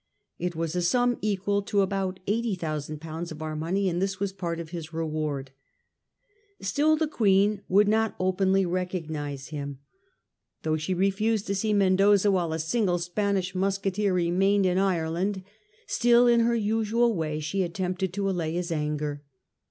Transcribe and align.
It 0.39 0.55
was 0.55 0.75
a 0.75 0.81
sum 0.81 1.19
equal 1.21 1.61
to 1.61 1.81
about 1.81 2.19
eighty 2.25 2.55
thousand 2.55 2.99
pounds 3.01 3.31
of 3.31 3.43
our 3.43 3.55
money, 3.55 3.87
and 3.87 4.01
this 4.01 4.19
was 4.19 4.33
part 4.33 4.59
of 4.59 4.71
his 4.71 4.91
reward. 4.93 5.51
Still 6.59 6.97
the 6.97 7.05
Queen 7.07 7.61
would 7.67 7.87
not 7.87 8.15
openly 8.19 8.65
recognise 8.65 9.49
him. 9.49 9.77
VII 10.63 10.71
RECEPTION 10.71 10.71
m 10.71 10.71
LONDON 10.71 10.71
91 10.71 10.73
Though 10.73 10.77
she 10.81 11.07
refused 11.35 11.45
to 11.45 11.53
see 11.53 11.73
Mendoza 11.73 12.31
while 12.31 12.51
a 12.53 12.57
single 12.57 12.97
Spanish 12.97 13.53
musketeer 13.53 14.11
remained 14.15 14.65
in 14.65 14.79
Ireland, 14.79 15.43
still 15.85 16.25
in 16.25 16.39
her 16.39 16.55
usual 16.55 17.13
way 17.15 17.39
she 17.39 17.61
attempted 17.61 18.11
to 18.13 18.27
allay 18.27 18.53
his 18.53 18.71
anger. 18.71 19.21